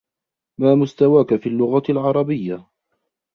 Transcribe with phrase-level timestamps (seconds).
[0.57, 2.67] ما مستواك في اللغة العربية؟